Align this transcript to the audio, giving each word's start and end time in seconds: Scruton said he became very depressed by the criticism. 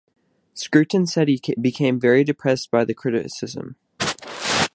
Scruton 0.55 1.05
said 1.05 1.27
he 1.27 1.39
became 1.61 1.99
very 1.99 2.23
depressed 2.23 2.71
by 2.71 2.83
the 2.83 2.95
criticism. 2.95 3.75